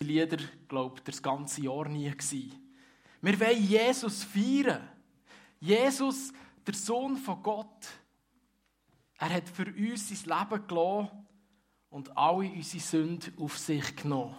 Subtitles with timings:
[0.00, 2.52] Die Lieder, glaubt das ganze Jahr nie gewesen.
[3.20, 4.88] Wir wollen Jesus feiern.
[5.60, 6.32] Jesus,
[6.66, 7.88] der Sohn von Gott.
[9.18, 11.10] Er hat für uns sein Leben gelassen
[11.90, 14.34] und alle unsere Sünden auf sich genommen.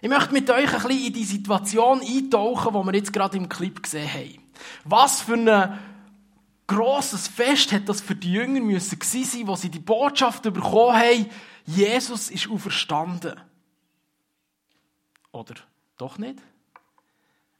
[0.00, 3.48] Ich möchte mit euch ein bisschen in die Situation eintauchen, die wir jetzt gerade im
[3.48, 4.38] Clip gesehen haben.
[4.84, 5.78] Was für ein
[6.66, 11.30] grosses Fest hat das für die Jünger müssen sein, wo sie die Botschaft bekommen haben,
[11.66, 13.40] Jesus ist auferstanden.
[15.32, 15.54] Oder
[15.96, 16.38] doch nicht?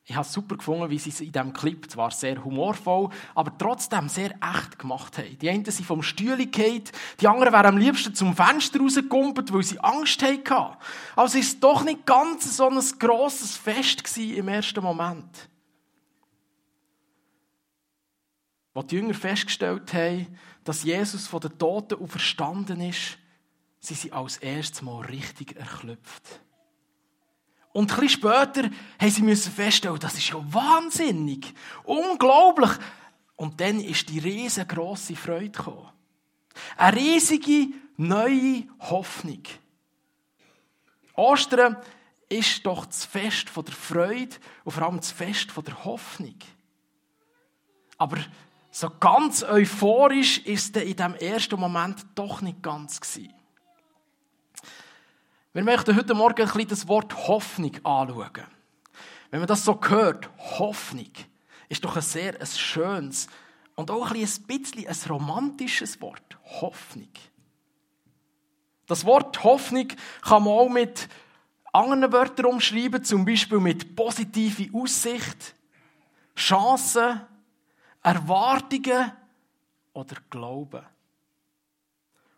[0.04, 3.56] Ich habe es super gefunden, wie sie es in diesem Clip, zwar sehr humorvoll, aber
[3.56, 5.38] trotzdem sehr echt gemacht haben.
[5.38, 6.82] Die einen sind vom Stühle gefallen,
[7.20, 10.76] die anderen wären am liebsten zum Fenster rausgekumpelt, weil sie Angst hatten.
[11.14, 15.48] Also ist es doch nicht ganz so ein grosses Fest im ersten Moment.
[18.74, 23.18] Als die Jünger festgestellt haben, dass Jesus von den Toten auferstanden ist,
[23.78, 26.40] sind sie als erstes Mal richtig erklüpft.
[27.72, 32.70] Und ein bisschen später haben sie müssen feststellen, das ist ja wahnsinnig, unglaublich.
[33.36, 35.88] Und dann ist die riesengroße Freude gekommen.
[36.76, 39.42] Eine riesige neue Hoffnung.
[41.14, 41.76] Ostern
[42.28, 46.36] ist doch das Fest der Freude und vor allem das Fest der Hoffnung.
[47.98, 48.18] Aber
[48.70, 53.32] so ganz euphorisch ist es in diesem ersten Moment doch nicht ganz gewesen.
[55.54, 58.46] Wir möchten heute Morgen ein bisschen das Wort Hoffnung anschauen.
[59.30, 61.10] Wenn man das so hört, Hoffnung,
[61.68, 63.26] ist doch ein sehr ein schönes
[63.74, 66.38] und auch ein bisschen ein romantisches Wort.
[66.42, 67.10] Hoffnung.
[68.86, 69.88] Das Wort Hoffnung
[70.22, 71.06] kann man auch mit
[71.70, 75.54] anderen Wörtern umschreiben, zum Beispiel mit positive Aussicht,
[76.34, 77.20] Chancen,
[78.02, 79.12] Erwartungen
[79.92, 80.86] oder Glauben.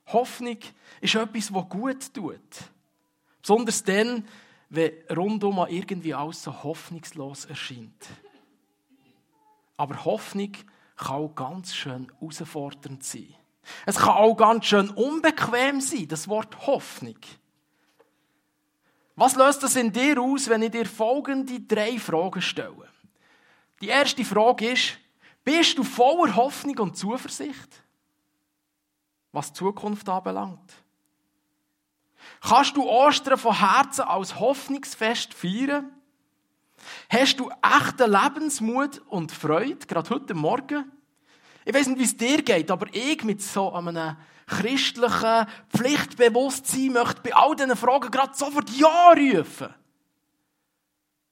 [0.06, 0.58] Hoffnung
[1.00, 2.73] ist etwas, was gut tut.
[3.44, 4.26] Besonders dann,
[4.70, 8.06] wenn rundum irgendwie alles so hoffnungslos erscheint.
[9.76, 10.52] Aber Hoffnung
[10.96, 13.34] kann auch ganz schön herausfordernd sein.
[13.84, 17.18] Es kann auch ganz schön unbequem sein, das Wort Hoffnung.
[19.14, 22.88] Was löst das in dir aus, wenn ich dir folgende drei Fragen stelle?
[23.82, 24.98] Die erste Frage ist,
[25.44, 27.82] bist du voller Hoffnung und Zuversicht,
[29.32, 30.83] was die Zukunft anbelangt?
[32.40, 35.90] Kannst du Ostern von Herzen als Hoffnungsfest feiern?
[37.08, 40.90] Hast du echten Lebensmut und Freude, gerade heute Morgen?
[41.64, 47.22] Ich weiß nicht, wie es dir geht, aber ich mit so einem christlichen Pflichtbewusstsein möchte
[47.22, 49.72] bei all diesen Fragen gerade sofort Ja rufen.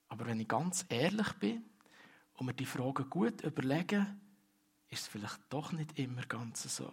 [0.09, 1.65] Aber wenn ich ganz ehrlich bin
[2.35, 4.21] und mir die Fragen gut überlegen,
[4.89, 6.93] ist es vielleicht doch nicht immer ganz so.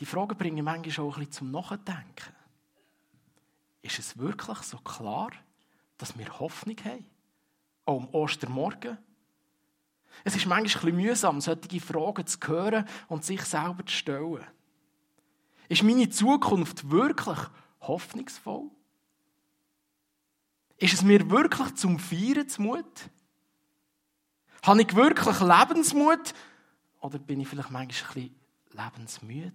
[0.00, 2.34] Die Fragen bringen manchmal auch ein bisschen zum Nachdenken.
[3.82, 5.30] Ist es wirklich so klar,
[5.98, 7.06] dass wir Hoffnung haben?
[7.84, 8.98] Auch am Ostermorgen?
[10.22, 14.44] Es ist manchmal ein bisschen mühsam, solche Fragen zu hören und sich selber zu stellen.
[15.68, 17.38] Ist meine Zukunft wirklich
[17.80, 18.70] hoffnungsvoll?
[20.78, 23.10] Ist es mir wirklich zum Feiern Mut?
[24.62, 26.34] Habe ich wirklich Lebensmut?
[27.00, 28.34] Oder bin ich vielleicht manchmal ein bisschen
[28.72, 29.52] lebensmüde?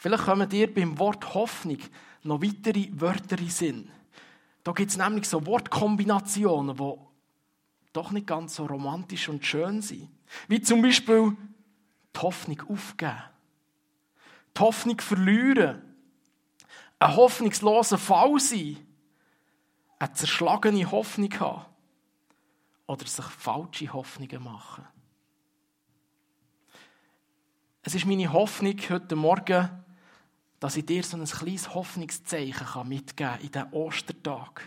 [0.00, 1.76] Vielleicht kommen dir beim Wort Hoffnung
[2.22, 3.90] noch weitere Wörter in Sinn.
[4.64, 6.92] Da gibt es nämlich so Wortkombinationen, die
[7.92, 10.08] doch nicht ganz so romantisch und schön sind.
[10.48, 11.36] Wie zum Beispiel
[12.16, 13.22] die Hoffnung aufgeben,
[14.56, 15.82] die Hoffnung verlieren,
[16.98, 18.78] ein hoffnungsloser Fall sein,
[19.98, 21.66] eine zerschlagene Hoffnung haben
[22.86, 24.86] oder sich falsche Hoffnungen machen.
[27.82, 29.68] Es ist meine Hoffnung heute Morgen,
[30.60, 34.62] dass ich dir so ein kleines Hoffnungszeichen mitgeben kann in diesen Ostertag.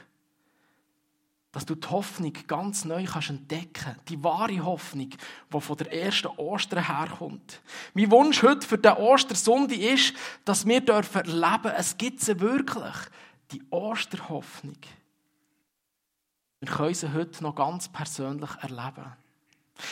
[1.52, 5.12] Dass du die Hoffnung ganz neu kannst entdecken Die wahre Hoffnung,
[5.54, 7.62] die von der ersten Ostern herkommt.
[7.94, 10.16] Mein Wunsch heute für den Ostersonntag ist,
[10.46, 12.96] dass wir dürfen erleben, es gibt sie wirklich.
[13.52, 14.80] Die Osterhoffnung.
[16.60, 19.14] Wir können sie heute noch ganz persönlich erleben.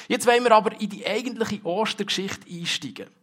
[0.07, 3.20] Jetzt wollen wir aber in die eigentliche Ostergeschichte einsteigen.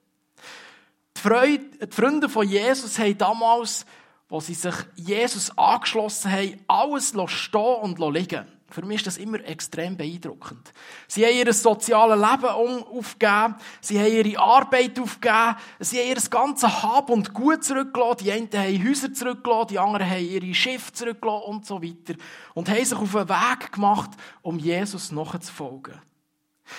[1.19, 3.85] Die, Freude, die Freunde von Jesus haben damals,
[4.29, 9.45] wo sie sich Jesus angeschlossen haben, alles stehen und liegen Für mich ist das immer
[9.45, 10.73] extrem beeindruckend.
[11.09, 16.83] Sie haben ihr soziales Leben aufgegeben, sie haben ihre Arbeit aufgegeben, sie haben ihr ganzes
[16.85, 21.47] Hab und Gut zurückgelassen, die einen haben Häuser zurückgelassen, die anderen haben ihre Schiffe zurückgelassen
[21.47, 22.15] und so weiter.
[22.55, 24.11] Und haben sich auf den Weg gemacht,
[24.43, 25.95] um Jesus nachzufolgen.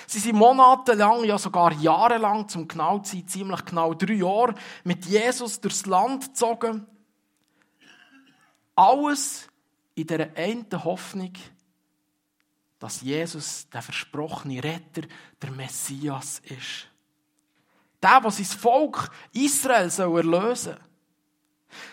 [0.07, 5.05] Sie sind monatelang, ja sogar jahrelang, zum genau zu sein, ziemlich genau drei Jahre, mit
[5.05, 6.85] Jesus durchs Land gezogen.
[8.75, 9.47] Alles
[9.95, 11.33] in der einen Hoffnung,
[12.79, 15.01] dass Jesus der versprochene Retter,
[15.41, 16.87] der Messias ist.
[18.01, 20.89] Der, der sein Volk Israel soll erlösen soll.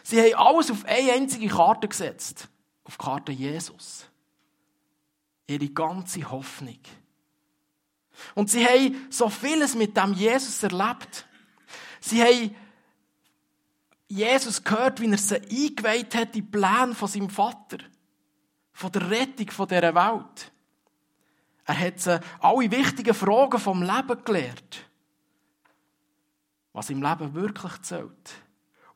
[0.03, 2.49] Sie haben alles auf eine einzige Karte gesetzt.
[2.85, 4.07] Auf die Karte Jesus.
[5.47, 6.79] Ihre ganze Hoffnung.
[8.35, 11.27] Und sie haben so vieles mit dem Jesus erlebt.
[12.01, 12.55] Sie haben
[14.09, 17.79] Jesus gehört, wie er sie eingeweiht hat in die Pläne von seinem Vater.
[18.73, 20.53] Von der Rettung dieser Welt.
[21.65, 24.89] Er hat sie alle wichtigen Fragen vom Leben gelehrt.
[26.73, 28.35] Was im Leben wirklich zählt.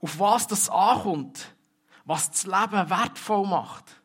[0.00, 1.54] Auf was das ankommt.
[2.04, 4.00] Was das Leben wertvoll macht.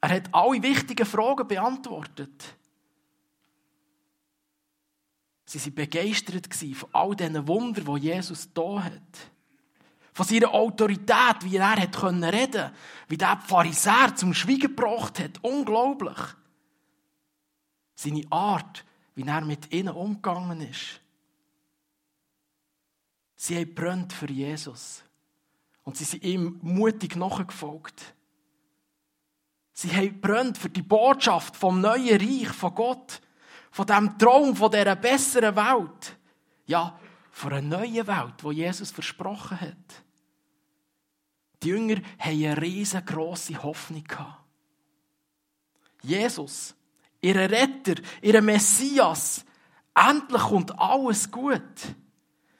[0.00, 2.56] Er hat alle wichtigen Fragen beantwortet.
[5.46, 9.30] Sie waren begeistert von all diesen Wundern, die Jesus da hat.
[10.12, 12.72] Von seiner Autorität, wie er reden konnte,
[13.06, 15.38] wie der Pharisäer zum Schweigen gebracht hat.
[15.42, 16.18] Unglaublich.
[17.94, 18.84] Seine Art,
[19.14, 21.00] wie er mit ihnen umgegangen ist.
[23.36, 25.04] Sie haben brennt für Jesus.
[25.84, 28.14] Und sie sind ihm mutig nachgefolgt.
[29.72, 33.20] Sie haben brennt für die Botschaft vom neuen Reich von Gott
[33.76, 36.16] von dem Traum von dieser besseren Welt.
[36.64, 36.98] Ja,
[37.30, 40.02] von einer neuen Welt, wo Jesus versprochen hat.
[41.62, 44.06] Die Jünger haben eine riesengroße Hoffnung.
[46.00, 46.74] Jesus,
[47.20, 49.44] ihr Retter, ihr Messias,
[49.94, 51.60] endlich kommt alles gut.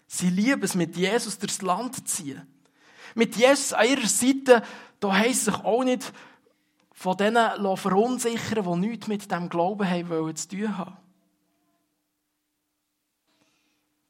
[0.06, 2.46] Sie lieben es, mit Jesus durchs Land zu ziehen.
[3.14, 4.62] Mit Jesus an ihrer Seite,
[5.00, 6.12] da heisst sich auch nicht
[6.92, 11.05] von denen verunsichern, die nichts mit dem Glauben haben zu tun haben.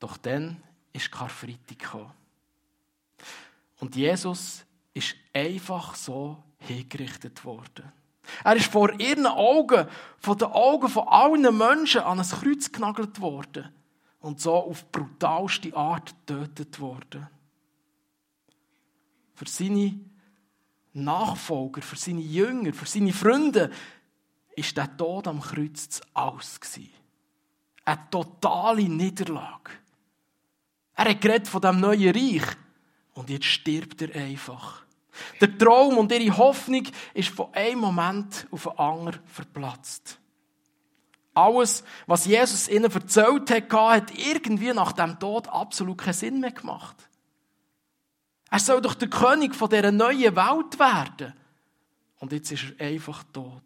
[0.07, 0.63] Doch dann
[0.93, 2.13] ist Karfreitag gekommen.
[3.81, 4.65] Und Jesus
[4.95, 7.91] ist einfach so hingerichtet worden.
[8.45, 9.89] Er ist vor ihren Augen,
[10.21, 13.75] vor den Augen von allen Menschen an ein Kreuz genagelt worden
[14.21, 17.27] und so auf brutalste Art getötet worden.
[19.35, 19.99] Für seine
[20.93, 23.73] Nachfolger, für seine Jünger, für seine Freunde
[24.55, 26.61] ist der Tod am Kreuz aus
[27.85, 29.73] Eine totale Niederlage.
[30.97, 32.57] Er hat geredet von dem neuen Reich.
[33.15, 34.83] Und jetzt stirbt er einfach.
[35.41, 40.19] Der Traum und ihre Hoffnung ist von einem Moment auf den anderen verplatzt.
[41.33, 46.53] Alles, was Jesus ihnen erzählt hat, hat irgendwie nach dem Tod absolut keinen Sinn mehr
[46.53, 46.97] gemacht.
[48.51, 51.35] Er soll doch der König von dieser neuen Welt werden.
[52.19, 53.63] Und jetzt ist er einfach tot.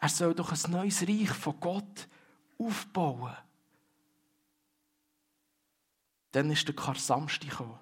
[0.00, 2.08] Er soll doch ein neues Reich von Gott
[2.58, 3.36] aufbauen.
[6.32, 7.78] Dann ist der Kar-Samstag gekommen.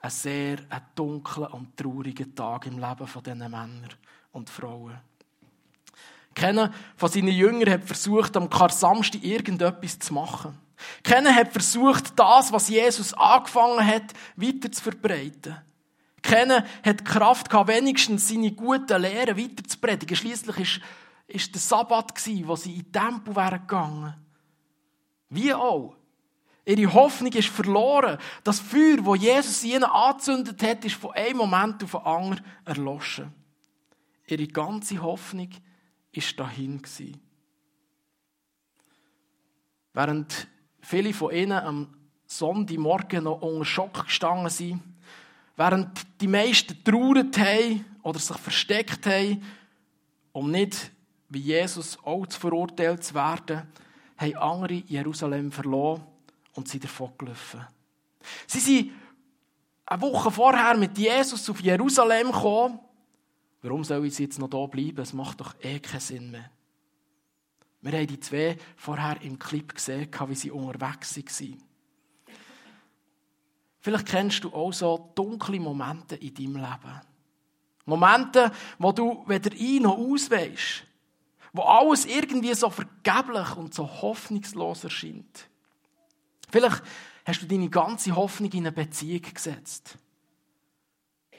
[0.00, 3.88] Ein sehr ein dunkler und trauriger Tag im Leben von diesen Männern
[4.32, 4.98] und Frauen.
[6.34, 10.56] Keiner von seinen Jüngern hat versucht, am Kar-Samstag irgendetwas zu machen.
[11.02, 15.56] Keiner hat versucht, das, was Jesus angefangen hat, weiter zu verbreiten.
[16.22, 20.16] Keiner hat die Kraft gehabt, wenigstens seine guten Lehren weiter zu predigen.
[20.16, 20.80] Schließlich ist,
[21.26, 22.12] ist der Sabbat
[22.44, 24.14] wo sie in Tempo wären gegangen.
[25.30, 25.97] Wie auch
[26.68, 28.18] Ihre Hoffnung ist verloren.
[28.44, 33.32] Das Feuer, das Jesus ihnen angezündet hat, ist von einem Moment auf den anderen erloschen.
[34.26, 35.48] Ihre ganze Hoffnung
[36.12, 37.18] ist dahin gewesen.
[39.94, 40.46] Während
[40.82, 41.94] viele von ihnen am
[42.26, 44.82] Sonntagmorgen noch unter Schock gestanden sind,
[45.56, 49.42] während die meisten trauert haben oder sich versteckt haben,
[50.32, 50.90] um nicht
[51.30, 53.62] wie Jesus auch zu verurteilt zu werden,
[54.18, 56.04] haben andere Jerusalem verloren
[56.54, 57.66] und sind davon gelaufen.
[58.46, 58.92] Sie sind
[59.86, 62.78] eine Woche vorher mit Jesus auf Jerusalem gekommen.
[63.62, 65.00] Warum soll sie jetzt noch da bleiben?
[65.00, 66.50] Es macht doch eh keinen Sinn mehr.
[67.80, 71.62] Wir haben die zwei vorher im Clip gesehen, wie sie unterwegs waren.
[73.80, 77.00] Vielleicht kennst du auch so dunkle Momente in deinem Leben.
[77.86, 80.84] Momente, wo du weder ein noch ausweist.
[81.52, 85.48] Wo alles irgendwie so vergeblich und so hoffnungslos erscheint.
[86.50, 86.82] Vielleicht
[87.24, 89.98] hast du deine ganze Hoffnung in eine Beziehung gesetzt.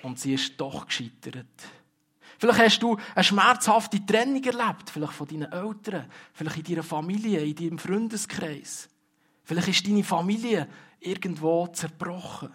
[0.03, 1.47] Und sie ist doch gescheitert.
[2.37, 7.41] Vielleicht hast du eine schmerzhafte Trennung erlebt, vielleicht von deinen Eltern, vielleicht in deiner Familie,
[7.41, 8.87] in deinem Freundeskreis.
[9.43, 10.69] Vielleicht ist deine Familie
[11.01, 12.53] irgendwo zerbrochen.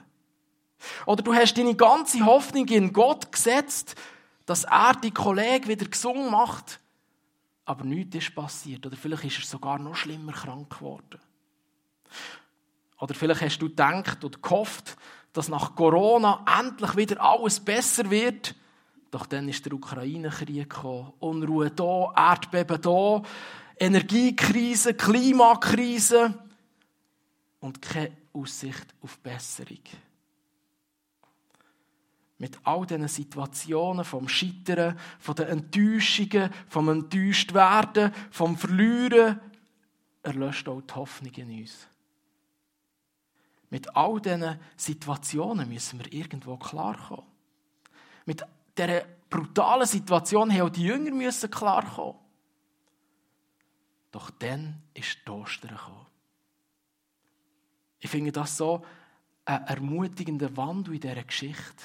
[1.04, 3.94] Oder du hast deine ganze Hoffnung in Gott gesetzt,
[4.46, 6.80] dass er die Kollegen wieder gesungen macht.
[7.66, 8.84] aber nichts ist passiert.
[8.87, 11.20] Oder vielleicht ist er sogar noch schlimmer krank geworden.
[13.04, 14.96] Oder vielleicht hast du gedacht oder gehofft,
[15.34, 18.54] dass nach Corona endlich wieder alles besser wird.
[19.11, 20.75] Doch dann ist der Ukraine-Krieg.
[21.18, 23.20] Unruhe da, Erdbeben da,
[23.78, 26.32] Energiekrise, Klimakrise
[27.61, 29.84] und keine Aussicht auf Besserung.
[32.38, 39.40] Mit all diesen Situationen vom Scheitern, von den Enttäuschungen, vom Enttäuschtwerden, vom Verlieren,
[40.23, 41.87] erlöscht auch die Hoffnung in uns.
[43.71, 47.26] Mit all diesen Situationen müssen wir irgendwo klarkommen.
[48.26, 48.44] Mit
[48.76, 52.16] dieser brutalen Situation haben auch die Jünger müssen klarkommen.
[54.12, 56.06] Doch dann ist Ostern gekommen.
[57.99, 58.85] Ich finde das so
[59.44, 61.83] ein ermutigender Wandel in dieser Geschichte.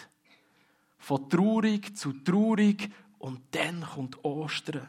[0.99, 4.87] Von traurig zu traurig und dann kommt Ostern.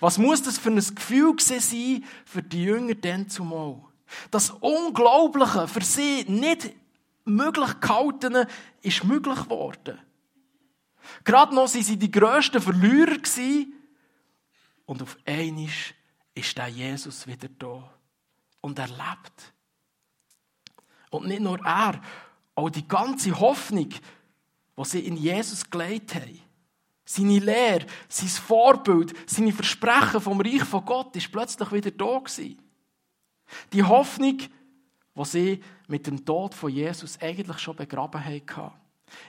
[0.00, 3.80] Was muss das für ein Gefühl sein für die Jünger dann zumal?
[4.30, 6.70] Das Unglaubliche für sie nicht
[7.24, 8.46] möglich gehaltene
[8.82, 9.98] ist möglich geworden.
[11.24, 13.18] Gerade noch waren sie die grössten Verlierer
[14.86, 15.68] und auf einmal
[16.34, 17.90] ist der Jesus wieder da
[18.60, 19.52] und er lebt.
[21.10, 22.00] Und nicht nur er,
[22.54, 26.40] auch die ganze Hoffnung, die sie in Jesus gelegt haben.
[27.04, 32.62] Seine Lehre, sein Vorbild, seine Versprechen vom Reich von Gott ist plötzlich wieder da gewesen.
[33.72, 34.38] Die Hoffnung,
[35.14, 38.72] die sie mit dem Tod von Jesus eigentlich schon begraben hatten,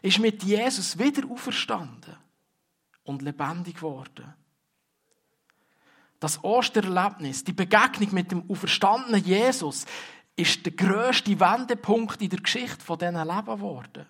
[0.01, 2.15] ist mit Jesus wieder auferstanden
[3.03, 4.33] und lebendig geworden.
[6.19, 9.85] Das Ostererlebnis, die Begegnung mit dem auferstandenen Jesus,
[10.35, 14.05] ist der grösste Wendepunkt in der Geschichte von diesen Leben geworden.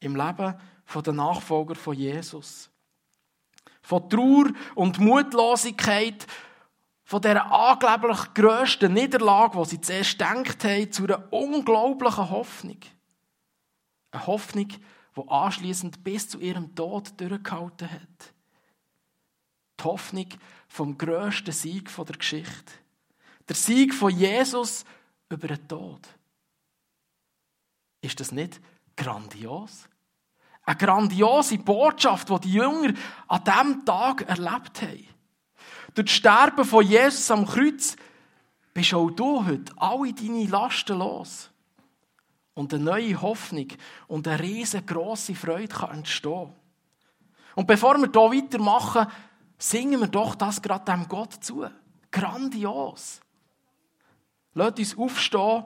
[0.00, 0.54] Im Leben
[0.94, 2.70] der Nachfolger von Jesus.
[3.82, 6.26] Von Trauer und Mutlosigkeit,
[7.12, 12.78] von der angeblich grössten Niederlage, die sie zuerst gedacht haben, zu einer unglaublichen Hoffnung.
[14.12, 18.32] Eine Hoffnung, die anschließend bis zu ihrem Tod durchgehalten hat.
[19.78, 20.28] Die Hoffnung
[20.68, 22.72] vom grössten Sieg der Geschichte.
[23.46, 24.86] Der Sieg von Jesus
[25.28, 26.08] über den Tod.
[28.00, 28.58] Ist das nicht
[28.96, 29.86] grandios?
[30.62, 32.94] Eine grandiose Botschaft, die die Jünger
[33.28, 35.12] an diesem Tag erlebt haben.
[35.94, 37.96] Durch das Sterben von Jesus am Kreuz
[38.72, 41.50] bist auch du heute alle deine Lasten los.
[42.54, 43.68] Und eine neue Hoffnung
[44.08, 46.52] und eine riesengroße Freude kann entstehen.
[47.54, 49.06] Und bevor wir hier weitermachen,
[49.58, 51.66] singen wir doch das gerade dem Gott zu.
[52.10, 53.20] Grandios.
[54.54, 55.64] Lasst uns aufstehen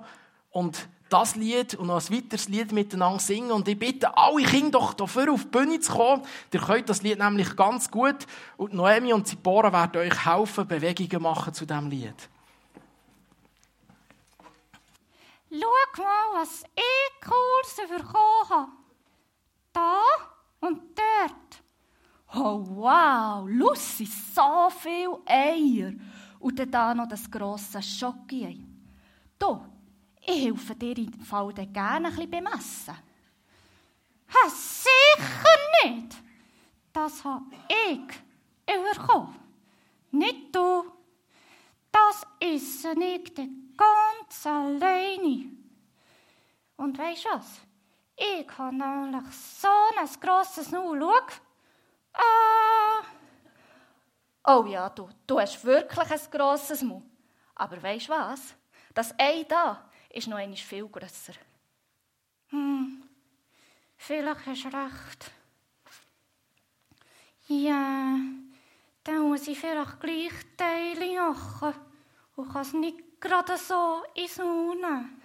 [0.51, 3.53] und das Lied und noch ein weiteres Lied miteinander singen.
[3.53, 6.23] Und ich bitte alle Kinder doch dafür auf die Bühne zu kommen.
[6.53, 8.27] Ihr könnt das Lied nämlich ganz gut.
[8.57, 12.29] Und Noemi und Zipora werden euch helfen, Bewegungen machen zu diesem Lied.
[15.97, 18.73] Schau mal, was ich Cooles bekommen habe.
[19.73, 20.03] Da
[20.61, 21.63] und dort.
[22.35, 25.93] Oh wow, Lucy, so viele Eier.
[26.39, 28.67] Und dann da noch das grosse Schoki.
[29.39, 29.61] Du,
[30.27, 32.97] ich helfe dir im Fall gerne ein bisschen beim Essen.
[34.29, 36.17] Ha, sicher nicht.
[36.93, 39.37] Das habe ich überkommen.
[40.11, 40.85] Nicht du.
[41.93, 45.51] Das esse ich ganz alleine.
[46.77, 47.61] Und weisst du was?
[48.17, 49.69] Ich habe nämlich so
[49.99, 50.71] ein grosses.
[50.71, 51.21] Schau.
[52.13, 53.05] Ah.
[54.49, 57.03] Oh ja, du, du hast wirklich ein grosses Maul.
[57.55, 58.55] Aber weisst du was?
[58.95, 59.86] Das Ei da
[60.17, 61.35] ist noch einmal viel grösser.
[62.49, 63.03] Hm,
[63.97, 65.31] vielleicht hast du recht.
[67.49, 68.19] Ja,
[69.05, 71.75] dann muss ich vielleicht gleich Teile machen
[72.35, 75.23] und kann es nicht gerade so ins nehmen.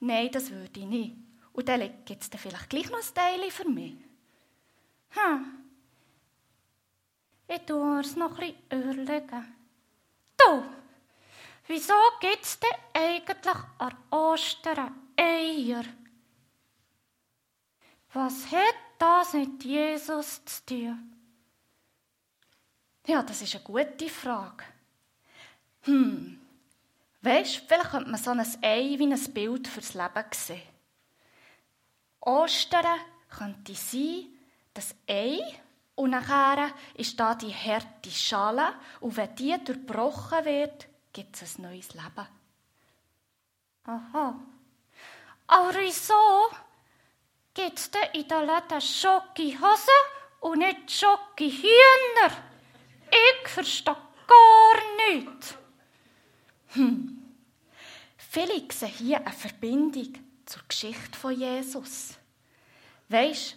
[0.00, 1.16] Nein, das würde ich nicht.
[1.52, 3.94] Und dann gibt es dann vielleicht gleich noch ein Teil für mich.
[5.10, 5.64] Hm.
[7.48, 9.54] Ich tue es noch ein bisschen überlegen.
[10.36, 10.81] Du!
[11.74, 15.84] Wieso gibt es denn eigentlich an Ostern Eier?
[18.12, 21.16] Was hat das mit Jesus zu tun?
[23.06, 24.64] Ja, das ist eine gute Frage.
[25.84, 26.38] Hm,
[27.22, 30.60] weißt du, vielleicht könnte man so ein Ei wie ein Bild fürs Leben sehen.
[32.20, 33.00] Ostern
[33.30, 34.26] könnte sein,
[34.74, 35.40] das Ei
[35.94, 41.62] und nachher ist da die harte Schale und wenn die durchbrochen wird, gibt es ein
[41.62, 42.26] neues Leben.
[43.84, 44.38] Aha.
[45.46, 46.50] Aber wieso
[47.54, 50.02] gibt es in den Läden Schoki Hosen
[50.40, 52.32] und nicht Schoki Hühner?
[53.12, 55.54] ich verstehe gar nichts.
[56.68, 57.22] Hm.
[58.16, 60.14] Viele sehen hier eine Verbindung
[60.46, 62.14] zur Geschichte von Jesus.
[63.08, 63.56] Weisst,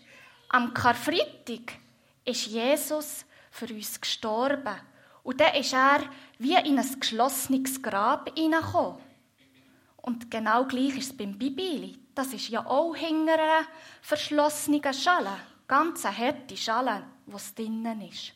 [0.49, 1.79] am Karfreitag
[2.25, 4.81] ist Jesus für uns gestorben.
[5.25, 6.01] Und dann ist er
[6.37, 9.01] wie in ein geschlossenes Grab hineingekommen.
[9.97, 11.97] Und genau gleich ist es beim Bibeli.
[12.13, 13.65] Das ist ja auch hinter einer
[14.03, 15.35] verschlossenen Schale.
[15.67, 18.33] Ganz eine harte Schale, was drinnen ist.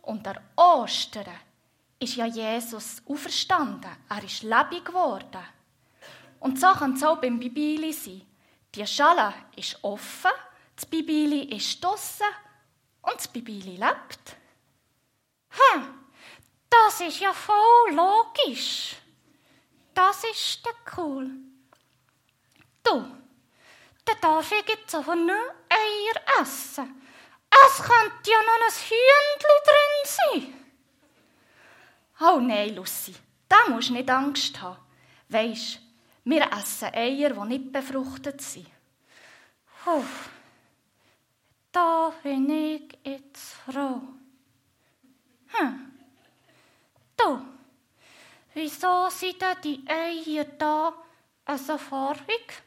[0.00, 1.26] Und der Ostern
[1.98, 3.90] ist ja Jesus auferstanden.
[4.08, 5.44] Er ist lebendig geworden.
[6.40, 8.22] Und so kann es auch beim Bibeli sein.
[8.74, 10.30] Die Schale ist offen,
[10.74, 12.26] das Bibeli ist draussen
[13.02, 14.36] und das Bibeli lebt.
[15.50, 16.05] Hm,
[16.70, 18.96] das ist ja voll logisch.
[19.94, 21.30] Das ist der cool.
[22.82, 23.04] Du,
[24.04, 25.34] dann darf ich jetzt aber nicht
[25.68, 27.02] Eier essen.
[27.50, 30.66] Es könnte ja noch ein Hühnchen drin sein.
[32.20, 33.14] Oh nein, Lucy,
[33.48, 34.78] da musst du nicht Angst haben.
[35.28, 35.80] Weisst,
[36.24, 38.70] wir essen Eier, die nicht befruchtet sind.
[39.84, 40.04] Puh,
[41.72, 44.02] da bin ich jetzt froh.
[45.48, 45.95] Hm.
[47.16, 47.40] Du,
[48.54, 50.92] wieso sind denn die Eier da
[51.56, 52.62] so farbig?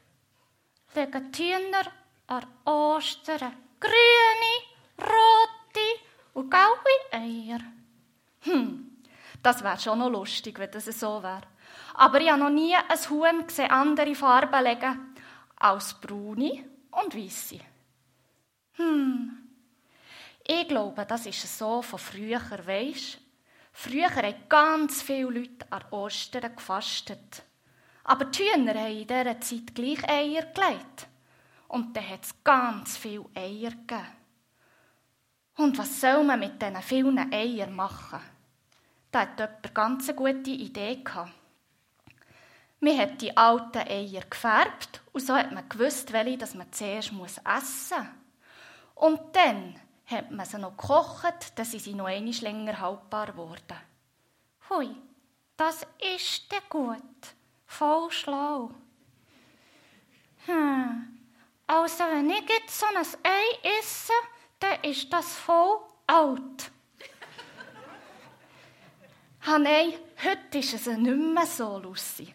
[0.95, 1.91] Legen die Hühner
[2.27, 4.55] an Ostern grüne,
[4.99, 5.87] rote
[6.33, 7.59] und gelbe Eier.
[8.41, 8.97] Hm,
[9.41, 11.43] das wäre schon noch lustig, wenn das so wäre.
[11.93, 15.15] Aber ich habe noch nie ein Huhn gesehen, andere Farben legen
[15.57, 17.59] als braune und weiße.
[18.73, 19.49] Hm,
[20.47, 23.19] ich glaube, das ist so von früher, weisst
[23.71, 27.43] Früher haben ganz viele Leute an Ostern gefastet.
[28.03, 31.07] Aber die Hühner haben in dieser Zeit gleich Eier gelegt.
[31.67, 34.07] Und dann hat es ganz viele Eier gegeben.
[35.55, 38.19] Und was soll man mit diesen vielen Eiern machen?
[39.11, 41.31] Da hat jemand eine ganz gute Idee gehabt.
[42.79, 47.17] Man hat die alten Eier gefärbt und so hat man gewusst, welche man zuerst essen
[47.17, 47.41] muss.
[48.95, 49.75] Und dann
[50.09, 53.77] hat man sie noch gekocht, sind sie noch einmal länger haltbar geworden.
[54.69, 54.95] Hui,
[55.55, 56.97] das ist der gut.
[57.65, 58.71] Voll schlau.
[60.45, 61.19] Hm.
[61.67, 64.13] Also, wenn ich jetzt so ein Ei esse,
[64.59, 66.71] dann ist das voll alt.
[69.41, 69.93] ha, nein,
[70.23, 72.33] heute ist es nicht mehr so, Lucy.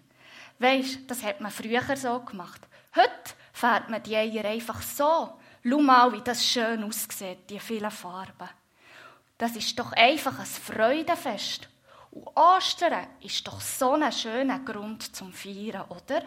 [0.60, 2.60] Weisst, das hat man früher so gemacht.
[2.94, 7.90] Heute fährt man die Eier einfach so Schau mal, wie das schön aussieht, die vielen
[7.90, 8.50] Farben.
[9.38, 11.68] Das ist doch einfach ein Freudenfest.
[12.11, 16.22] Und Ostern ist doch so ein schöner Grund zum Feiern, oder?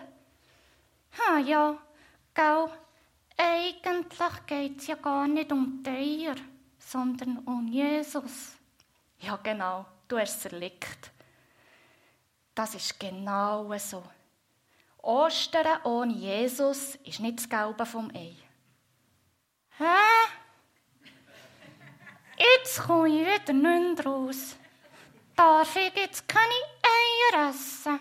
[1.19, 1.77] Ha, ja,
[2.33, 2.67] gell.
[3.37, 6.35] Eigentlich geht es ja gar nicht um die Eier,
[6.79, 8.53] sondern um Jesus.
[9.19, 11.11] Ja, genau, du hast es erlickt.
[12.55, 14.03] Das ist genau so.
[15.03, 18.46] Ostern ohne Jesus ist nicht das Gelbe vom Ei.
[19.77, 19.83] Hä?
[22.37, 24.55] Jetzt komme ich wieder nicht raus.
[25.35, 27.99] Darf ich jetzt keine Eier essen?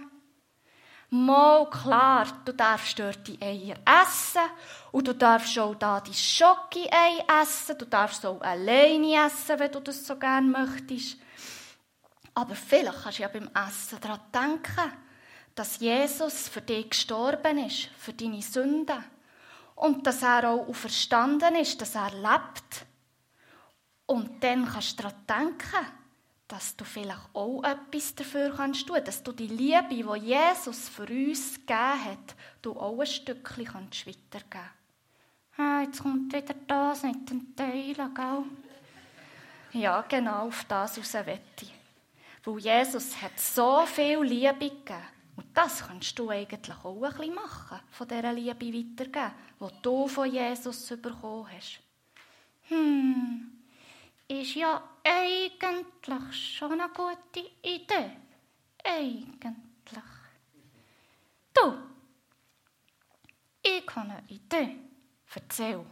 [1.11, 4.51] Mal klar, du darfst dort die Eier essen
[4.91, 7.79] und du darfst auch da die Schoki-Ei essen.
[7.79, 11.19] Du darfst auch alleine essen, wenn du das so gerne möchtest.
[12.35, 14.93] Aber vielleicht kannst du ja beim Essen daran denken,
[15.55, 19.05] dass Jesus für dich gestorben ist, für deine Sünden
[19.77, 22.87] und dass er auch auferstanden ist, dass er lebt.
[24.07, 25.87] Und dann kannst du daran denken,
[26.49, 31.07] dass du vielleicht auch etwas dafür kannst tun, dass du die Liebe, die Jesus für
[31.07, 34.71] uns gegeben hat, du auch ein Stückchen kannst weitergeben
[35.59, 38.45] ah, Jetzt kommt wieder das mit den Teilen, gell?
[39.73, 41.67] Ja, genau auf das raus wette
[42.45, 45.16] Weil Jesus hat so viel Liebe gegeben
[45.57, 50.31] das kannst du eigentlich auch ein bisschen machen, von dieser Liebe weitergeben, die du von
[50.31, 51.81] Jesus bekommen hast.
[52.69, 53.53] Hm,
[54.29, 58.11] ist ja eigentlich schon eine gute Idee.
[58.85, 60.05] Eigentlich.
[61.55, 61.75] Du,
[63.63, 64.77] ich habe eine Idee.
[65.35, 65.85] Erzähl.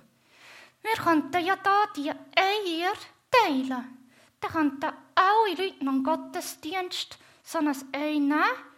[0.82, 2.92] Wir könnten ja da die Eier
[3.30, 4.08] teilen.
[4.40, 8.73] Dann könnten alle Leute am Gottesdienst so ein Ei nehmen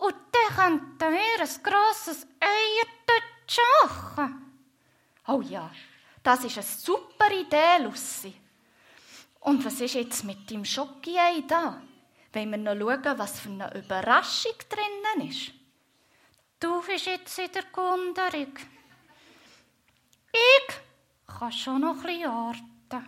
[0.00, 4.52] und dann könnten wir ein grosses Eierdötsch machen.
[5.26, 5.70] Oh ja,
[6.22, 8.34] das ist eine super Idee, Lucy.
[9.40, 11.82] Und was ist jetzt mit dem Schoki-Ei da?
[12.32, 15.52] Wollen wir noch schauen, was für eine Überraschung drinnen ist?
[16.58, 18.54] Du bist jetzt in der Gunderung.
[20.32, 20.74] Ich
[21.26, 23.06] kann schon noch ein bisschen warten.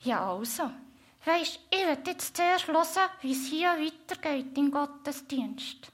[0.00, 0.70] Ja, also,
[1.26, 5.90] Weisst, ich werde jetzt zuerst hören, wie es hier weitergeht im Gottesdienst.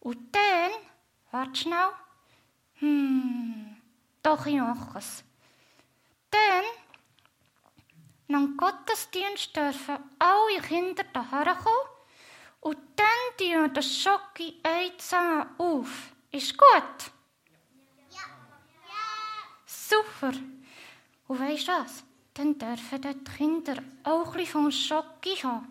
[0.00, 0.70] Und dann,
[1.30, 1.90] warte schnell,
[2.76, 3.76] hm,
[4.22, 5.22] doch, ich mache es.
[6.30, 6.64] Dann,
[8.28, 11.88] nach dem Gottesdienst dürfen alle Kinder hierher kommen
[12.60, 14.62] und dann tun wir das Schocki
[14.96, 16.14] zusammen auf.
[16.30, 17.12] Ist gut?
[18.08, 18.22] Ja.
[18.88, 19.56] ja.
[19.66, 20.32] Super.
[21.28, 22.04] Und weisst du was?
[22.34, 25.66] Dann dürfen die Kinder auch ein vom Schocki haben.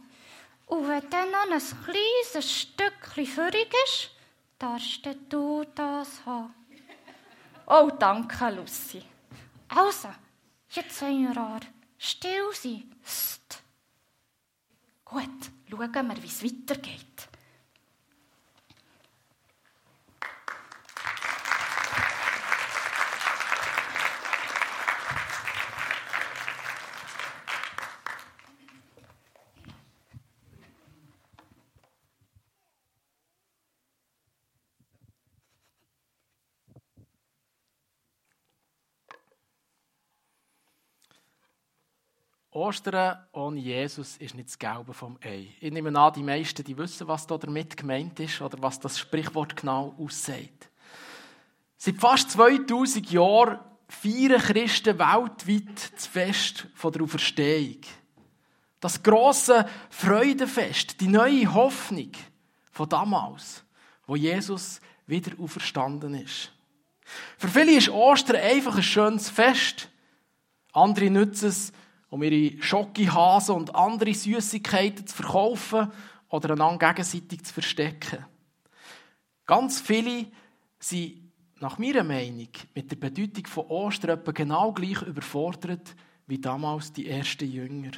[0.66, 4.12] Und wenn dann noch ein kleines Stückchen fürig ist,
[4.60, 6.54] darfst du das haben.
[7.66, 9.04] Oh, danke, Lucy.
[9.70, 10.10] Also,
[10.72, 11.62] jetzt haben wir an.
[11.98, 12.96] Still sein.
[15.06, 15.24] Gut,
[15.70, 17.29] schauen wir, wie es weitergeht.
[42.60, 45.48] Ostern ohne Jesus ist nicht das Gelbe vom Ei.
[45.62, 49.00] Ich nehme an, die meisten die wissen, was da damit gemeint ist oder was das
[49.00, 50.70] Sprichwort genau aussagt.
[51.78, 57.80] Seit fast 2000 Jahren feiern Christen weltweit das Fest der Auferstehung.
[58.82, 62.12] Das große Freudenfest, die neue Hoffnung
[62.74, 63.64] von damals,
[64.06, 66.52] wo Jesus wieder auferstanden ist.
[67.38, 69.88] Für viele ist Ostern einfach ein schönes Fest.
[70.74, 71.72] Andere nutzen es,
[72.10, 75.92] um ihre Schokihasen und andere Süßigkeiten zu verkaufen
[76.30, 78.26] oder einander gegenseitig zu verstecken.
[79.46, 80.28] Ganz viele
[80.80, 85.96] sind nach meiner Meinung mit der Bedeutung von Ostern genau gleich überfordert
[86.28, 87.92] wie damals die ersten Jünger.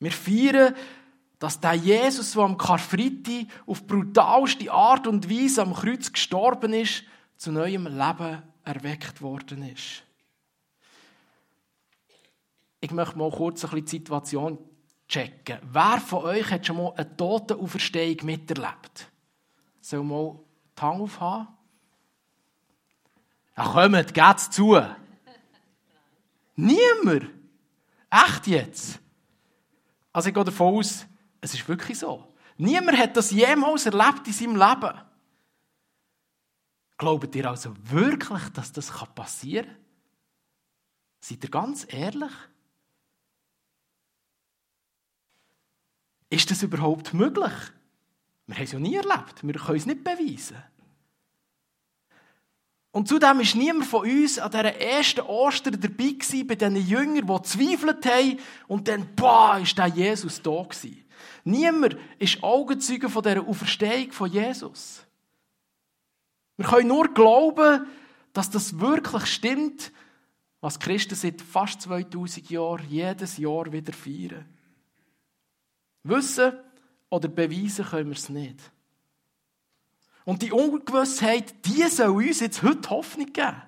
[0.00, 0.74] Wir feiern,
[1.38, 7.04] dass der Jesus, der am Karfreitag auf brutalste Art und Weise am Kreuz gestorben ist,
[7.36, 10.05] zu neuem Leben erweckt worden ist.
[12.86, 14.58] Ich möchte mal kurz ein die Situation
[15.08, 15.58] checken.
[15.72, 19.10] Wer von euch hat schon mal eine Totenauferstehung miterlebt?
[19.80, 20.38] Soll mal
[20.78, 21.48] die Hand aufhaben?
[23.56, 24.80] Ja, kommt, geht's zu.
[26.54, 27.28] Niemand.
[28.08, 29.00] Echt jetzt?
[30.12, 31.06] Also ich gehe davon aus,
[31.40, 32.32] es ist wirklich so.
[32.56, 35.00] Niemand hat das jemals erlebt in seinem Leben.
[36.98, 39.76] Glaubt ihr also wirklich, dass das passieren kann?
[41.18, 42.30] Seid ihr ganz ehrlich?
[46.30, 47.52] Ist das überhaupt möglich?
[48.46, 49.42] Wir haben es ja nie erlebt.
[49.42, 50.56] Wir können es nicht beweisen.
[52.92, 57.26] Und zudem ist niemand von uns an dieser ersten Ostern dabei gewesen, bei diesen Jüngern,
[57.26, 61.04] die zweifelt haben und dann, boah, ist der Jesus da gewesen.
[61.44, 65.04] Niemand ist Augenzeuge von dieser Auferstehung von Jesus.
[66.56, 67.86] Wir können nur glauben,
[68.32, 69.92] dass das wirklich stimmt,
[70.62, 74.46] was Christen seit fast 2000 Jahren jedes Jahr wieder feiern.
[76.08, 76.52] Wissen
[77.08, 78.60] oder beweisen können wir es nicht.
[80.24, 83.62] Und die Ungewissheit, die soll uns jetzt heute Hoffnung geben.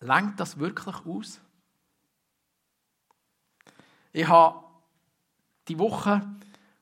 [0.00, 1.40] Lenkt das wirklich aus?
[4.12, 4.64] Ich habe
[5.68, 6.22] die Woche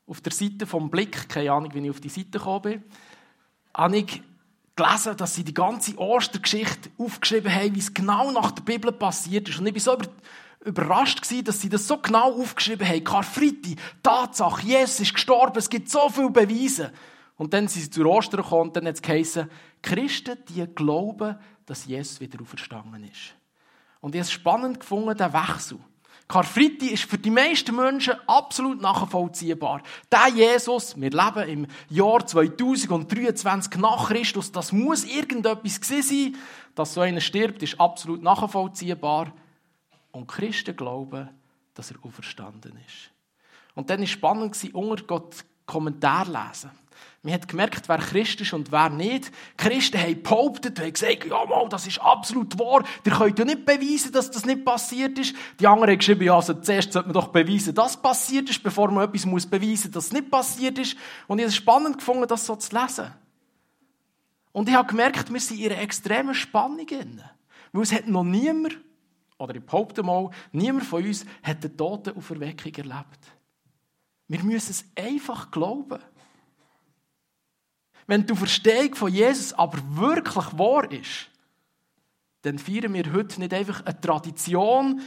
[0.05, 2.83] auf der Seite vom Blick, keine Ahnung, wie ich auf die Seite gekommen bin,
[3.73, 4.23] habe ich
[4.75, 9.49] gelesen, dass sie die ganze Ostergeschichte aufgeschrieben haben, wie es genau nach der Bibel passiert
[9.49, 9.59] ist.
[9.59, 10.07] Und ich bin so über,
[10.65, 13.03] überrascht gewesen, dass sie das so genau aufgeschrieben haben.
[13.03, 16.91] Karfreitag, Tatsache, Jesus ist gestorben, es gibt so viele Beweise.
[17.37, 19.49] Und dann sind sie zu Ostern gekommen und dann hat es geheißen,
[19.81, 23.35] Christen, die glauben, dass Jesus wieder auferstanden ist.
[24.01, 25.79] Und ich habe es spannend gefunden, den Wechsel.
[26.27, 29.81] Karfreitag ist für die meisten Menschen absolut nachvollziehbar.
[30.11, 36.41] Der Jesus, wir leben im Jahr 2023 nach Christus, das muss irgendetwas gewesen sein.
[36.75, 39.31] Dass so einer stirbt, ist absolut nachvollziehbar.
[40.17, 41.29] Und Christen glauben,
[41.75, 43.11] dass er auferstanden ist.
[43.75, 46.71] Und dann war es spannend, unter Gott Kommentar lesen.
[47.21, 49.27] Man hat gemerkt, wer Christ ist und wer nicht.
[49.27, 52.83] Die Christen haben behauptet, haben gesagt, ja, mal, das ist absolut wahr.
[53.05, 55.35] Ihr könnt ja nicht beweisen, dass das nicht passiert ist.
[55.59, 58.63] Die anderen haben geschrieben, ja, also zuerst sollte man doch beweisen, dass es passiert ist,
[58.63, 60.97] bevor man etwas muss beweisen muss, dass es nicht passiert ist.
[61.27, 63.13] Und ich habe es spannend gefunden, das so zu lesen.
[64.51, 66.87] Und ich habe gemerkt, wir sind in einer extremen Spannung.
[67.71, 68.79] Weil es hat noch niemand
[69.37, 73.19] oder ich behaupte mal, niemand von uns hat eine Totenauferweckung erlebt.
[74.27, 75.99] Wir müssen es einfach glauben.
[78.07, 81.29] Wenn die Verstehung von Jesus aber wirklich wahr ist,
[82.41, 85.01] dann feiern wir heute nicht einfach eine Tradition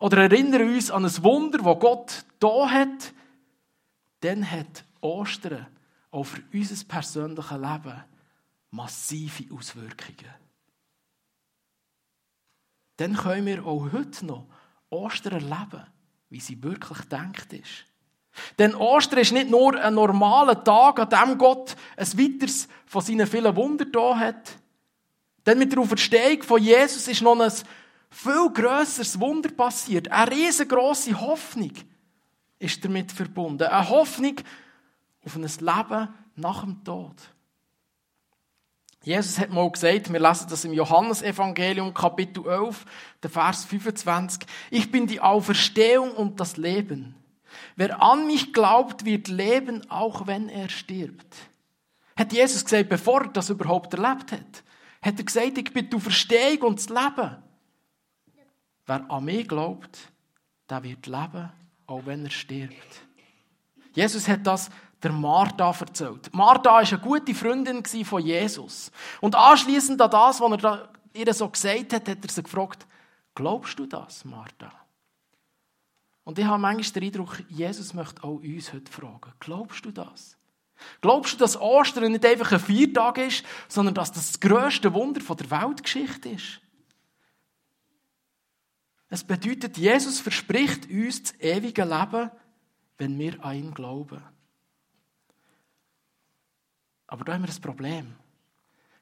[0.00, 3.12] oder erinnern uns an ein Wunder, das Gott da hat,
[4.20, 5.66] dann hat Ostern
[6.10, 8.04] auch für unser persönliches Leben
[8.70, 10.41] massive Auswirkungen.
[12.96, 14.46] Dann können wir auch heute noch
[14.90, 15.86] Ostern erleben,
[16.30, 17.86] wie sie wirklich denkt ist.
[18.58, 23.26] Denn Ostern ist nicht nur ein normaler Tag, an dem Gott ein weiteres von seinen
[23.26, 24.58] vielen Wundern da hat.
[25.44, 27.52] Denn mit der Auferstehung von Jesus ist noch ein
[28.10, 30.10] viel grösseres Wunder passiert.
[30.10, 31.72] Eine riesengroße Hoffnung
[32.58, 33.64] ist damit verbunden.
[33.64, 34.36] Eine Hoffnung
[35.24, 37.16] auf ein Leben nach dem Tod.
[39.02, 42.84] Jesus hat mal gesagt, wir lesen das im Johannesevangelium Kapitel 11,
[43.22, 47.16] der Vers 25, ich bin die Auferstehung und das Leben.
[47.74, 51.36] Wer an mich glaubt, wird leben, auch wenn er stirbt.
[52.16, 54.62] Hat Jesus gesagt, bevor er das überhaupt erlebt hat?
[55.02, 57.36] Hat er gesagt, ich bin die Auferstehung und das Leben.
[58.86, 59.98] Wer an mich glaubt,
[60.70, 61.50] der wird leben,
[61.86, 63.02] auch wenn er stirbt.
[63.94, 64.70] Jesus hat das
[65.02, 66.32] der Martha erzählt.
[66.32, 68.92] Martha war eine gute Freundin von Jesus.
[69.20, 72.86] Und anschließend an das, was er ihr so gesagt hat, hat er sie gefragt,
[73.34, 74.72] glaubst du das, Martha?
[76.24, 80.36] Und ich habe manchmal den Eindruck, Jesus möchte auch uns heute fragen, glaubst du das?
[81.00, 85.20] Glaubst du, dass Ostern nicht einfach ein Viertag ist, sondern dass das das grösste Wunder
[85.20, 86.60] der Weltgeschichte ist?
[89.08, 92.30] Es bedeutet, Jesus verspricht uns das ewige Leben,
[92.98, 94.22] wenn wir an ihn glauben.
[97.12, 98.14] Aber da haben wir ein Problem.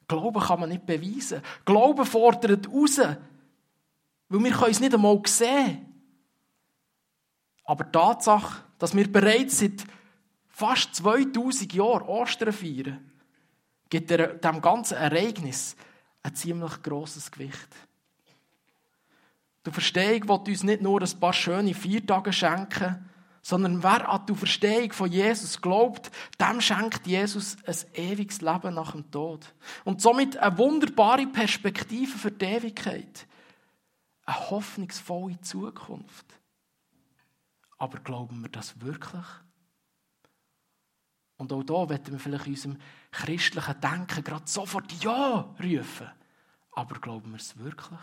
[0.09, 1.43] Glauben kann man nicht beweisen.
[1.65, 5.87] Glauben fordert raus, weil wir können es nicht einmal sehen.
[7.63, 9.85] Aber die Tatsache, dass wir bereits seit
[10.49, 13.13] fast 2000 Jahren Ostern feiern,
[13.89, 15.77] gibt dem ganzen Ereignis
[16.25, 17.69] ein ziemlich grosses Gewicht.
[19.65, 23.09] Die Verstehung wird uns nicht nur ein paar schöne Viertage schenken,
[23.43, 28.93] sondern wer an die Verstehung von Jesus glaubt, dem schenkt Jesus ein ewiges Leben nach
[28.93, 29.55] dem Tod.
[29.85, 33.27] Und somit eine wunderbare Perspektive für die Ewigkeit.
[34.27, 36.27] Eine hoffnungsvolle Zukunft.
[37.79, 39.25] Aber glauben wir das wirklich?
[41.39, 42.79] Und auch da werden wir vielleicht in unserem
[43.11, 46.11] christlichen Denken gerade sofort Ja rufen.
[46.73, 48.01] Aber glauben wir es wirklich?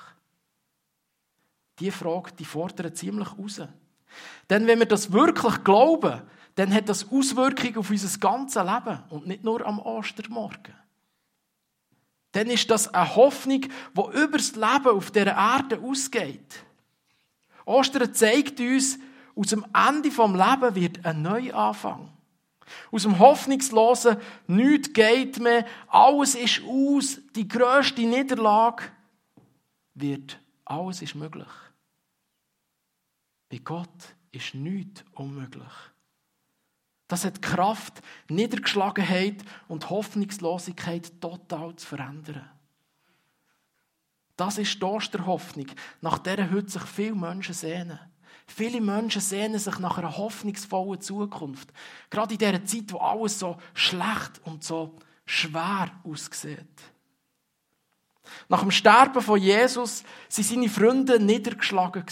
[1.78, 3.62] Die Frage, die fordert ziemlich raus.
[4.50, 6.22] Denn wenn wir das wirklich glauben,
[6.56, 10.74] dann hat das Auswirkungen auf unser ganzes Leben und nicht nur am Ostermorgen.
[12.32, 16.63] Dann ist das eine Hoffnung, die über das Leben auf dieser Erde ausgeht.
[17.65, 18.98] Ostern zeigt uns,
[19.36, 22.12] aus dem Ende vom Leben wird ein Neuanfang.
[22.91, 24.17] Aus dem Hoffnungslosen,
[24.48, 28.84] nichts geht mehr, alles ist aus, die grösste Niederlage
[29.93, 31.48] wird, alles ist möglich.
[33.49, 35.73] Bei Gott ist nichts unmöglich.
[37.07, 42.49] Das hat Kraft, Niedergeschlagenheit und Hoffnungslosigkeit total zu verändern.
[44.36, 45.67] Das ist die Osterhoffnung,
[46.01, 47.99] nach der heute sich viele Menschen sehnen.
[48.45, 51.73] Viele Menschen sehnen sich nach einer hoffnungsvollen Zukunft.
[52.10, 56.81] Gerade in dieser Zeit, wo alles so schlecht und so schwer aussieht.
[58.47, 62.05] Nach dem Sterben von Jesus waren seine Freunde niedergeschlagen.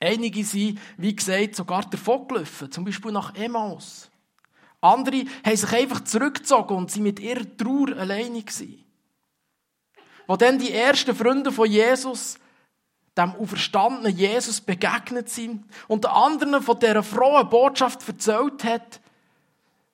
[0.00, 4.10] Einige sind, wie gesagt, sogar davongelaufen, zum Beispiel nach Emmaus.
[4.80, 8.84] Andere haben sich einfach zurückgezogen und sind mit ihrer Trauer alleine gewesen.
[10.26, 12.38] Wo dann die ersten Freunde von Jesus
[13.18, 19.00] dem auferstandenen Jesus begegnet sind und den anderen von dieser frohen Botschaft erzählt hat,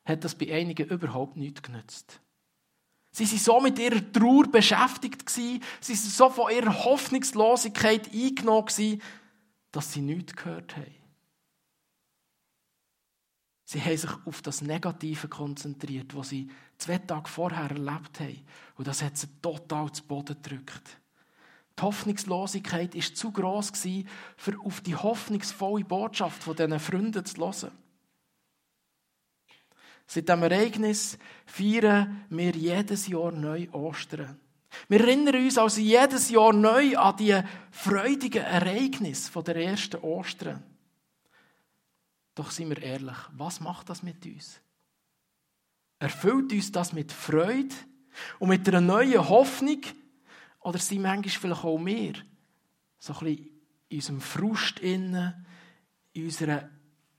[0.04, 2.20] hat das bei einigen überhaupt nichts genützt.
[3.12, 8.68] Sie waren so mit ihrer Trauer beschäftigt sie waren so von ihrer Hoffnungslosigkeit eingenommen
[9.74, 10.94] dass sie nichts gehört haben.
[13.64, 18.44] Sie haben sich auf das Negative konzentriert, was sie zwei Tage vorher erlebt haben.
[18.76, 20.98] Und das hat sie total zu Boden gedrückt.
[21.76, 23.72] Die Hoffnungslosigkeit war zu gross,
[24.36, 27.72] für auf die hoffnungsvolle Botschaft von diesen Freunden zu hören.
[30.06, 34.38] Seit diesem Ereignis feiern wir jedes Jahr neu Ostern.
[34.88, 40.62] Wir erinnern uns also jedes Jahr neu an die freudigen Ereignisse der ersten Ostern.
[42.34, 44.60] Doch sind wir ehrlich, was macht das mit uns?
[45.98, 47.74] Erfüllt uns das mit Freude
[48.38, 49.80] und mit einer neuen Hoffnung?
[50.60, 52.14] Oder sind manchmal vielleicht auch wir
[52.98, 53.50] so ein bisschen
[53.88, 55.34] in unserem Frust in
[56.16, 56.68] unserer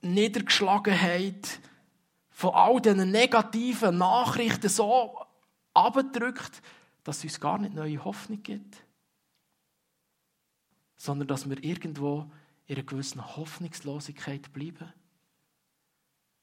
[0.02, 1.60] Niedergeschlagenheit,
[2.30, 5.18] von all diesen negativen Nachrichten so
[5.74, 6.62] abgedrückt,
[7.06, 8.86] dass es uns gar nicht neue Hoffnung gibt?
[10.98, 12.30] sondern dass wir irgendwo
[12.68, 14.91] in einer gewissen Hoffnungslosigkeit bleiben.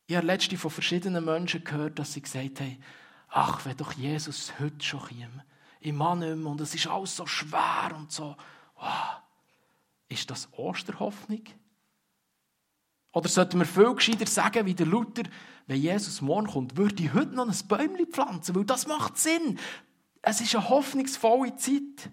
[0.07, 2.83] Ich habe letztens von verschiedenen Menschen gehört, dass sie gesagt haben,
[3.29, 5.45] ach, wenn doch Jesus heute schon käme.
[5.81, 8.37] Ich mag nicht mehr und es ist alles so schwer und so.
[8.77, 9.23] Wow.
[10.09, 11.43] Ist das Osterhoffnung?
[13.13, 15.25] Oder sollten wir viel gescheiter sagen, wie der Luther,
[15.67, 19.59] wenn Jesus morgen kommt, würde ich heute noch ein Bäumchen pflanzen, weil das macht Sinn.
[20.23, 22.11] Es ist eine hoffnungsvolle Zeit.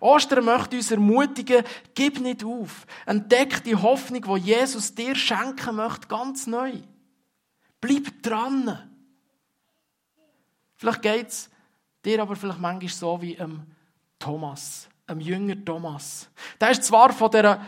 [0.00, 2.86] Ostern möchte uns ermutigen, gib nicht auf.
[3.04, 6.72] Entdeck die Hoffnung, die Jesus dir schenken möchte, ganz neu.
[7.80, 8.90] Bleib dran.
[10.76, 11.50] Vielleicht geht es
[12.04, 13.62] dir aber vielleicht manchmal so wie ähm,
[14.18, 16.28] Thomas, einem Jünger Thomas.
[16.60, 17.60] Der ist zwar von dieser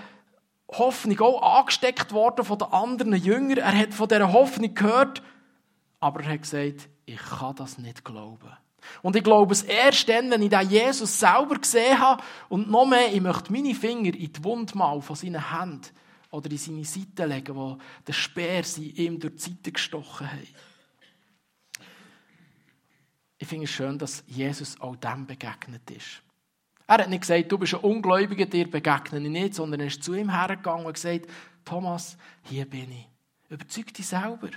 [0.70, 3.58] Hoffnung auch angesteckt worden von den anderen Jüngern.
[3.58, 5.22] Er hat von dieser Hoffnung gehört,
[6.00, 8.50] aber er hat gesagt, ich kann das nicht glauben.
[9.02, 12.86] Und ich glaube es erst dann, wenn ich den Jesus selber gesehen habe und noch
[12.86, 15.88] mehr, ich möchte meine Finger in die Wundmal von seinen Händen
[16.30, 20.38] oder in seine Seite legen, wo der Speer sie ihm durch die Seite gestochen hat.
[23.38, 26.22] Ich finde es schön, dass Jesus auch dem begegnet ist.
[26.86, 30.02] Er hat nicht gesagt, du bist ein Ungläubiger, dir begegne ich nicht, sondern er ist
[30.02, 31.26] zu ihm hergegangen und gesagt,
[31.64, 33.06] Thomas, hier bin ich.
[33.50, 34.48] Überzeug dich selber.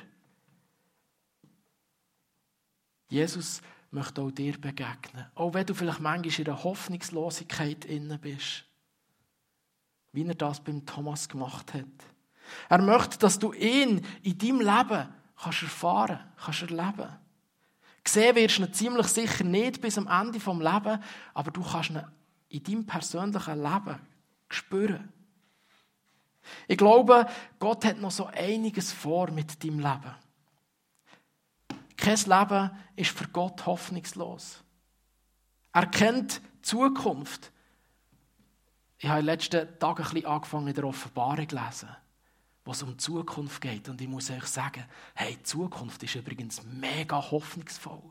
[3.10, 5.26] Jesus möchte auch dir begegnen.
[5.36, 8.66] Auch wenn du vielleicht manchmal in einer Hoffnungslosigkeit inne bist.
[10.14, 11.86] Wie er das beim Thomas gemacht hat.
[12.70, 17.10] Er möchte, dass du ihn in deinem Leben kannst erfahren, kannst erleben.
[18.04, 21.00] Gesehen wirst du ihn ziemlich sicher nicht bis am Ende des Lebens,
[21.34, 22.02] aber du kannst ihn
[22.50, 24.00] in deinem persönlichen Leben
[24.50, 25.14] spüren.
[26.68, 27.28] Ich glaube,
[27.60, 30.16] Gott hat noch so einiges vor mit deinem Leben.
[32.02, 34.64] Kein Leben ist für Gott hoffnungslos.
[35.72, 37.52] Er kennt die Zukunft.
[38.98, 41.90] Ich habe in den letzten Tagen ein bisschen angefangen, in der Offenbarung zu lesen,
[42.66, 43.88] wo es um die Zukunft geht.
[43.88, 44.84] Und ich muss euch sagen,
[45.14, 48.02] hey, die Zukunft ist übrigens mega hoffnungsvoll.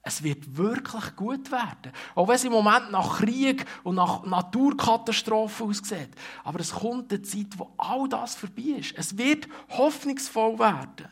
[0.00, 1.92] Es wird wirklich gut werden.
[2.14, 6.10] Auch wenn es im Moment nach Krieg und nach Naturkatastrophen aussieht.
[6.42, 8.96] Aber es kommt eine Zeit, wo all das vorbei ist.
[8.96, 11.10] Es wird hoffnungsvoll werden.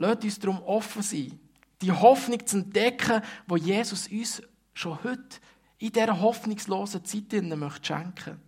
[0.00, 1.38] Lasst uns darum offen sein,
[1.82, 5.36] die Hoffnung zu entdecken, wo Jesus uns schon heute
[5.76, 8.40] in dieser hoffnungslosen Zeit möchte schenken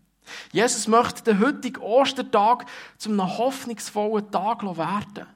[0.50, 2.64] Jesus möchte den heutigen Ostertag
[2.96, 5.26] zu einem hoffnungsvollen Tag werden.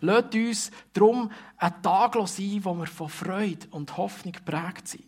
[0.00, 5.04] Lasst uns darum ein Tag sein, wo wir von Freude und Hoffnung geprägt sind.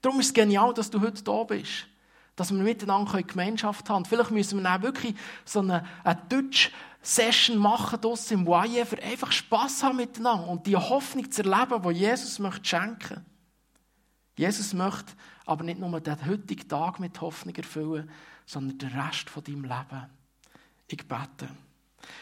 [0.00, 1.88] Darum ist es genial, dass du heute da bist.
[2.36, 4.06] Dass wir miteinander Gemeinschaft haben.
[4.06, 6.70] Vielleicht müssen wir dann wirklich so eine, eine Deutsch-
[7.02, 11.82] Session machen draussen im Foyer, für einfach Spass haben miteinander und die Hoffnung zu erleben,
[11.82, 13.26] die Jesus möchte schenken.
[14.36, 15.12] Jesus möchte
[15.44, 18.08] aber nicht nur den heutigen Tag mit Hoffnung erfüllen,
[18.46, 20.06] sondern den Rest von deinem Leben.
[20.86, 21.48] Ich bete.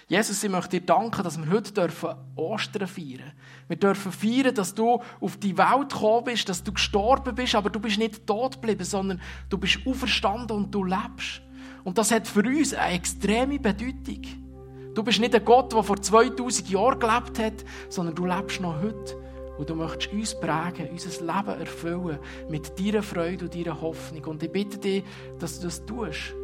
[0.08, 3.32] Jesus, ich möchte dir danken, dass wir heute dürfen Ostern feiern.
[3.68, 7.70] Wir dürfen feiern, dass du auf die Welt gekommen bist, dass du gestorben bist, aber
[7.70, 11.42] du bist nicht tot geblieben, sondern du bist auferstanden und du lebst.
[11.84, 14.49] Und das hat für uns eine extreme Bedeutung.
[14.94, 18.80] Du bist nicht ein Gott, der vor 2000 Jahren gelebt hat, sondern du lebst noch
[18.82, 19.16] heute.
[19.58, 24.24] Und du möchtest uns prägen, unser Leben erfüllen mit deiner Freude und deiner Hoffnung.
[24.24, 25.04] Und ich bitte dich,
[25.38, 26.34] dass du das tust.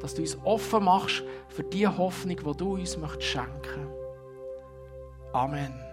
[0.00, 3.76] Dass du uns offen machst für die Hoffnung, die du uns schenken möchtest.
[5.32, 5.85] Amen.